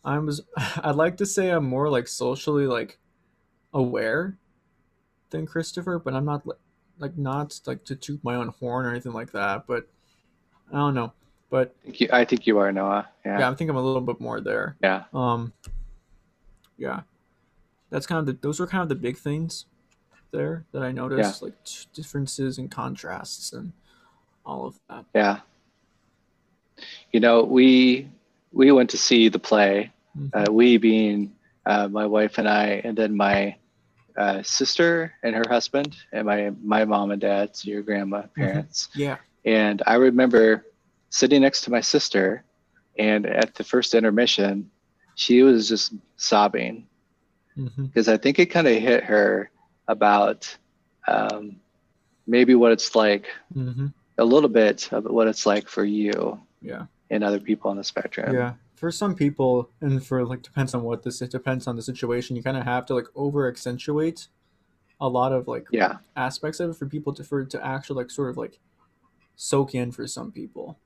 [0.05, 0.41] I was.
[0.57, 2.99] I'd like to say I'm more like socially like
[3.73, 4.39] aware
[5.33, 6.47] than Christopher, but I'm not
[6.99, 9.67] like not like to toot my own horn or anything like that.
[9.67, 9.89] But
[10.73, 11.13] I don't know.
[11.51, 13.09] But I think you, I think you are Noah.
[13.27, 13.51] yeah, Yeah.
[13.51, 14.77] I think I'm a little bit more there.
[14.83, 15.05] Yeah.
[15.13, 15.53] Um,
[16.79, 17.01] yeah,
[17.91, 18.33] that's kind of the.
[18.41, 19.67] Those were kind of the big things
[20.31, 23.73] there that I noticed, like t- differences and contrasts and
[24.47, 25.05] all of that.
[25.15, 25.41] Yeah.
[27.13, 28.09] You know, we
[28.53, 29.93] we went to see the play.
[30.19, 30.31] Mhm.
[30.49, 31.33] Uh, we being
[31.67, 33.57] uh, my wife and I, and then my
[34.17, 38.89] uh, sister and her husband, and my my mom and dad, so your grandma parents.
[38.95, 39.17] Yeah.
[39.45, 40.67] And I remember
[41.11, 42.45] sitting next to my sister,
[42.99, 44.71] and at the first intermission,
[45.15, 46.87] she was just sobbing
[47.77, 49.51] because I think it kind of hit her
[49.89, 50.57] about
[51.07, 51.57] um,
[52.27, 56.85] maybe what it's like hmm a little bit of what it's like for you Yeah.
[57.11, 58.35] and other people on the spectrum.
[58.35, 58.53] Yeah.
[58.83, 62.35] For some people, and for like depends on what this it depends on the situation.
[62.35, 64.27] You kind of have to like over accentuate
[65.01, 65.99] a lot of like Yeah.
[66.17, 68.59] aspects of it for people to for to actually like sort of like
[69.37, 70.81] soak in for some people.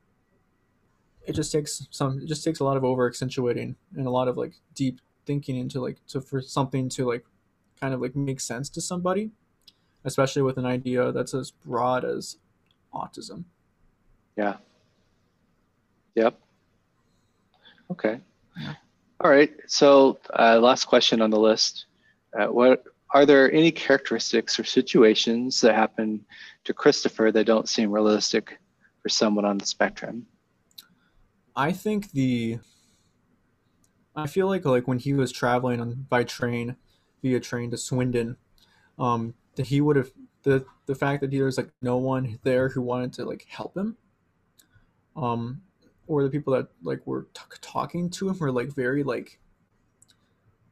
[1.26, 4.28] It just takes some it just takes a lot of over accentuating and a lot
[4.28, 7.24] of like deep thinking into like to for something to like
[7.80, 9.30] kind of like make sense to somebody,
[10.04, 12.36] especially with an idea that's as broad as
[12.92, 13.44] autism.
[14.36, 14.58] Yeah.
[16.14, 16.38] Yep.
[17.90, 18.20] Okay.
[18.58, 18.74] Yeah.
[19.20, 19.52] All right.
[19.66, 21.86] So, uh, last question on the list:
[22.38, 26.24] uh, What are there any characteristics or situations that happen
[26.64, 28.58] to Christopher that don't seem realistic
[29.02, 30.26] for someone on the spectrum?
[31.54, 32.58] I think the
[34.14, 36.76] I feel like like when he was traveling on by train
[37.22, 38.36] via train to Swindon,
[38.98, 40.10] um, that he would have
[40.42, 43.76] the the fact that there was like no one there who wanted to like help
[43.76, 43.96] him,
[45.14, 45.62] um,
[46.06, 49.38] or the people that like were t- talking to him were like very like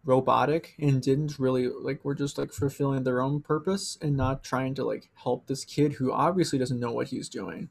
[0.05, 4.75] robotic and didn't really like were just like fulfilling their own purpose and not trying
[4.75, 7.69] to like help this kid who obviously doesn't know what he's doing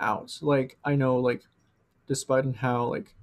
[0.00, 0.38] out.
[0.40, 1.44] Like I know like
[2.06, 3.14] despite how like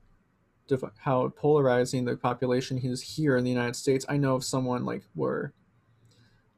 [0.67, 4.85] div- how polarizing the population is here in the United States, I know if someone
[4.85, 5.53] like were,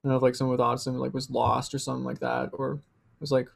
[0.03, 2.81] I know if like someone with autism like was lost or something like that, or
[3.19, 3.47] was like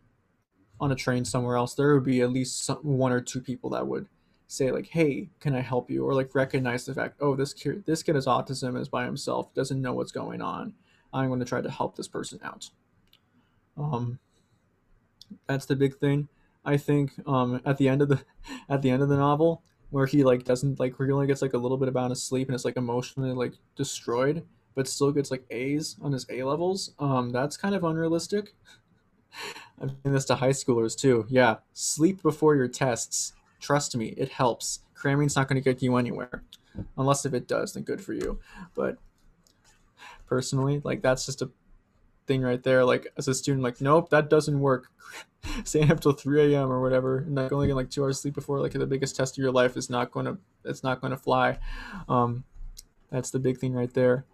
[0.82, 3.70] on a train somewhere else, there would be at least some, one or two people
[3.70, 4.08] that would
[4.48, 7.86] say like, "Hey, can I help you?" or like recognize the fact, "Oh, this kid,
[7.86, 10.74] this kid has autism, is by himself, doesn't know what's going on.
[11.14, 12.70] I'm going to try to help this person out."
[13.78, 14.20] Um,
[15.48, 16.28] that's the big thing.
[16.66, 18.24] I think um, at the end of the
[18.70, 21.42] at the end of the novel where he like doesn't like where he only gets
[21.42, 25.12] like a little bit amount of sleep and is like emotionally like destroyed, but still
[25.12, 26.94] gets like A's on his A levels.
[26.98, 28.56] Um, that's kind of unrealistic.
[29.82, 31.26] I'm saying this to high schoolers too.
[31.30, 33.34] Yeah, sleep before your tests.
[33.60, 34.80] Trust me, it helps.
[34.94, 36.44] Cramming's not going to get you anywhere,
[36.98, 38.40] unless if it does, then good for you.
[38.76, 38.98] But
[40.28, 41.50] personally, like that's just a
[42.28, 42.86] thing right there.
[42.86, 44.88] Like as a student, like nope, that doesn't work.
[45.64, 46.72] Staying up till 3 a.m.
[46.72, 49.38] or whatever, and like only getting like two hours sleep before like the biggest test
[49.38, 51.58] of your life is not going to it's not going to fly.
[52.08, 52.44] Um,
[53.12, 54.26] that's the big thing right there.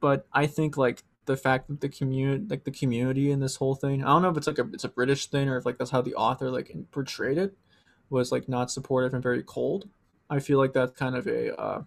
[0.00, 3.74] But I think like the fact that the community like the community in this whole
[3.74, 5.78] thing, I don't know if it's like a it's a British thing or if like
[5.78, 7.56] that's how the author like portrayed it
[8.08, 9.88] was like not supportive and very cold.
[10.28, 11.82] I feel like that's kind of a uh,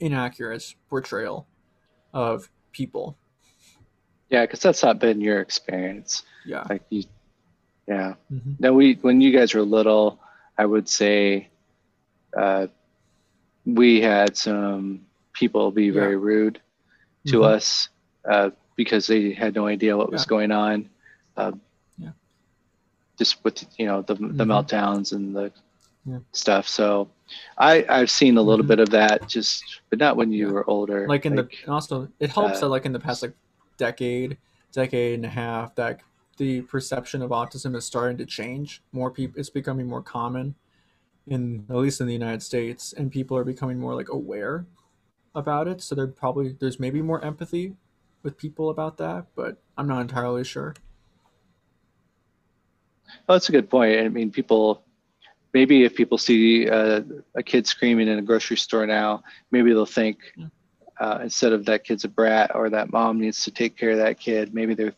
[0.00, 1.46] inaccurate portrayal
[2.12, 3.16] of people.
[4.30, 6.24] Yeah, because that's not been your experience.
[6.44, 6.64] Yeah.
[6.68, 7.04] Like you,
[7.86, 8.14] yeah.
[8.32, 8.58] Mhm.
[8.58, 10.20] No, we when you guys were little,
[10.58, 11.50] I would say,
[12.36, 12.68] uh,
[13.64, 16.20] we had some people be very Yeah.
[16.20, 16.60] rude
[17.26, 17.44] to Mhm.
[17.44, 17.88] us
[18.28, 20.88] uh, because they had no idea what was going on.
[21.36, 21.52] Uh,
[21.98, 22.10] Yeah.
[23.18, 24.46] Just with you know the the Mhm.
[24.46, 25.52] meltdowns and the
[26.04, 26.18] Yeah.
[26.32, 26.68] stuff.
[26.68, 27.08] So,
[27.58, 28.68] I I've seen a little Mhm.
[28.68, 30.52] bit of that, just but not when you Yeah.
[30.52, 31.06] were older.
[31.08, 33.34] like in the also it helps uh, that like in the past like
[33.76, 34.36] decade
[34.72, 36.00] decade and a half that
[36.36, 40.54] the perception of autism is starting to change more people it's becoming more common
[41.28, 44.66] in at least in the united states and people are becoming more like aware
[45.34, 47.74] about it so there probably there's maybe more empathy
[48.22, 50.74] with people about that but i'm not entirely sure
[53.28, 53.98] Oh, that's a good point.
[54.00, 54.84] I mean, people
[55.52, 57.02] maybe if people see uh,
[57.34, 60.46] a kid screaming in a grocery store now, maybe they'll think Yeah.
[61.00, 63.98] uh, instead of that kid's a brat or that mom needs to take care of
[63.98, 64.94] that kid, maybe they're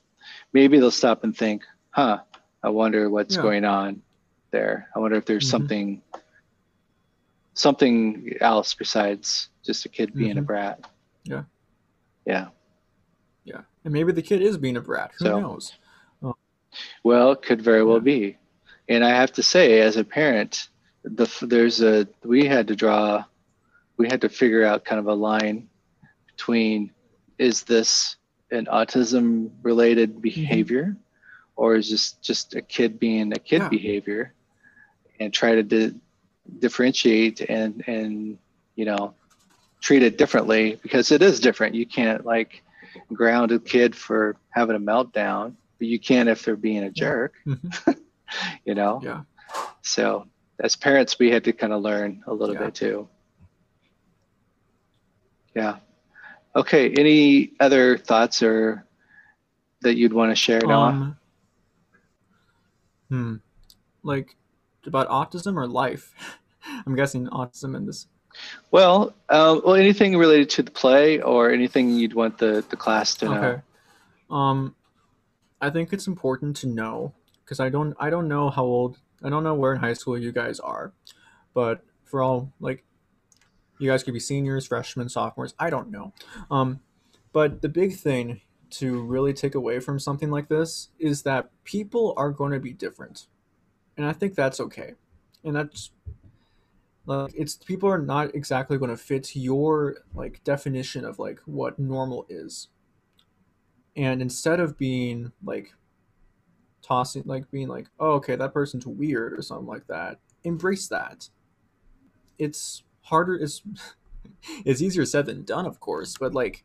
[0.53, 2.20] maybe they'll stop and think, huh,
[2.62, 3.42] I wonder what's Yeah.
[3.42, 4.03] going on
[4.51, 4.88] there.
[4.96, 5.51] I wonder if there's Mhm.
[5.51, 6.03] something
[7.57, 10.47] something else besides just a kid being a Mhm.
[10.47, 10.90] brat.
[11.25, 11.45] Yeah.
[12.27, 12.49] Yeah.
[13.45, 15.72] yeah and maybe the kid is being a brat who So- knows
[17.03, 18.01] Well, it could very well Yeah.
[18.14, 18.37] be.
[18.89, 20.68] And I have to say, as a parent,
[21.03, 23.24] the there's a we had to draw,
[23.97, 25.68] we had to figure out kind of a line
[26.26, 26.91] between
[27.39, 28.16] is this
[28.51, 30.97] an autism related behavior,
[31.57, 33.68] or is this just a kid being a kid Yeah.
[33.70, 34.35] behavior,
[35.18, 35.95] and try to di-
[36.59, 38.38] differentiate and and
[38.74, 39.14] you know
[39.80, 41.74] treat it differently because it is different.
[41.74, 42.62] You can't like
[43.12, 47.34] ground a kid for having a meltdown, but you can if they're being a jerk,
[47.47, 47.99] Mhm.
[48.64, 49.01] you know?
[49.03, 49.22] yeah
[49.82, 50.26] So
[50.61, 52.64] as parents, we had to kind of learn a little Yeah.
[52.64, 53.09] bit too.
[55.55, 55.76] Yeah.
[56.55, 56.92] Okay.
[56.92, 58.86] Any other thoughts or
[59.82, 60.88] that you'd want to share, Noah?
[60.88, 61.16] Um,
[63.11, 63.34] hmm.
[64.03, 64.34] Like
[64.87, 66.12] about autism or life?
[66.87, 68.07] I'm guessing autism in this.
[68.70, 73.14] well, um, well, anything related to the play or anything you'd want the, the class
[73.16, 73.43] to know.
[73.43, 73.62] Okay.
[74.30, 74.74] Um,
[75.61, 77.14] I think it's important to know
[77.45, 80.18] because I don't I don't know how old I don't know where in high school
[80.18, 80.93] you guys are,
[81.55, 82.84] but for all like
[83.78, 85.55] you guys could be seniors, freshmen, sophomores.
[85.59, 86.12] I don't know.
[86.51, 86.80] Um,
[87.32, 92.14] but the big thing to really take away from something like this is that people
[92.16, 93.26] are going to be different,
[93.97, 94.92] and I think that's okay.
[95.44, 95.90] And that's
[97.07, 101.78] like it's people are not exactly going to fit your like definition of like what
[101.78, 102.68] normal is.
[103.94, 105.72] And instead of being like
[106.82, 111.28] tossing like being like oh okay that person's weird or something like that embrace that.
[112.38, 113.62] It's harder it's
[114.64, 116.64] it's easier said than done of course but like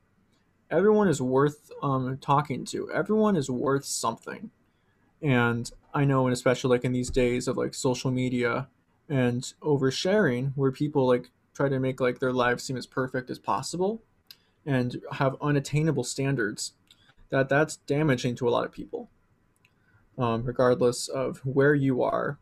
[0.71, 2.91] everyone is worth um talking to.
[2.91, 4.49] Everyone is worth something.
[5.21, 8.67] And i know and especially like in these days of like social media
[9.09, 13.39] and oversharing where people like try to make like their lives seem as perfect as
[13.39, 14.01] possible
[14.65, 16.73] and have unattainable standards
[17.31, 19.09] that that's damaging to a lot of people.
[20.17, 22.37] Um, regardless of where you are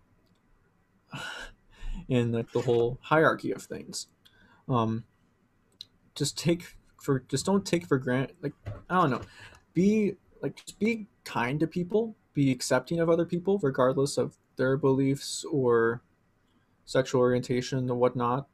[2.10, 4.08] in like the whole hierarchy of things.
[4.68, 5.06] Um,
[6.16, 8.54] just take for just don't take for granted like
[8.90, 9.22] i don't know.
[9.74, 14.78] Be like just be kind to people be accepting of other people regardless of their
[14.78, 16.02] beliefs or
[16.86, 18.48] sexual orientation and whatnot.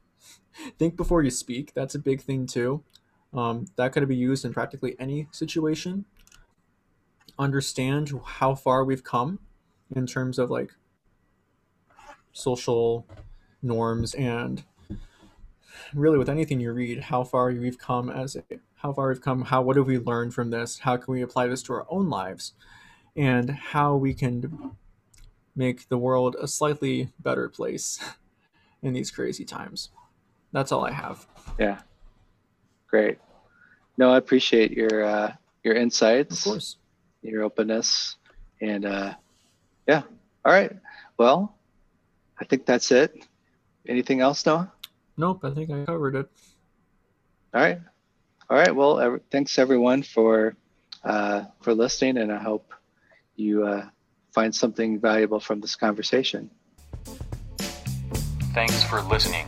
[0.78, 2.84] Think before you speak that's a big thing too.
[3.32, 6.04] Um, that could be used in practically any situation.
[7.38, 9.38] Understand how far we've come
[9.96, 10.72] in terms of like
[12.32, 13.06] social
[13.62, 14.64] norms and
[15.94, 18.42] really with anything you read, how far we've come as a
[18.76, 21.46] how far we've come, how what have we learned from this, how can we apply
[21.46, 22.52] this to our own lives,
[23.18, 24.72] and how we can
[25.56, 27.98] make the world a slightly better place
[28.82, 29.90] in these crazy times.
[30.52, 31.26] That's all I have.
[31.58, 31.80] Yeah.
[32.86, 33.18] Great.
[33.98, 35.32] No, I appreciate your uh,
[35.64, 36.76] your insights, Of course.
[37.22, 38.16] your openness,
[38.62, 39.14] and uh,
[39.86, 40.02] yeah.
[40.44, 40.72] All right.
[41.18, 41.54] Well,
[42.40, 43.26] I think that's it.
[43.86, 44.72] Anything else, Noah?
[45.16, 46.28] Nope, I think I covered it.
[47.52, 47.80] All right.
[48.48, 48.74] All right.
[48.74, 50.54] Well, thanks everyone for
[51.04, 52.72] uh, for listening, and I hope
[53.38, 53.88] you uh,
[54.34, 56.50] find something valuable from this conversation.
[58.52, 59.46] Thanks for listening.